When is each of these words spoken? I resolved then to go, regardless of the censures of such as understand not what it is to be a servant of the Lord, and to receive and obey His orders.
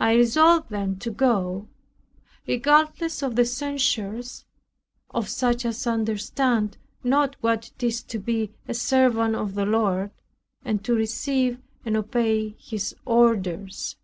I 0.00 0.14
resolved 0.14 0.68
then 0.68 0.96
to 0.98 1.12
go, 1.12 1.68
regardless 2.48 3.22
of 3.22 3.36
the 3.36 3.44
censures 3.44 4.44
of 5.10 5.28
such 5.28 5.64
as 5.64 5.86
understand 5.86 6.76
not 7.04 7.36
what 7.40 7.68
it 7.70 7.82
is 7.84 8.02
to 8.02 8.18
be 8.18 8.50
a 8.66 8.74
servant 8.74 9.36
of 9.36 9.54
the 9.54 9.64
Lord, 9.64 10.10
and 10.64 10.82
to 10.82 10.92
receive 10.92 11.60
and 11.84 11.96
obey 11.96 12.56
His 12.58 12.96
orders. 13.04 13.94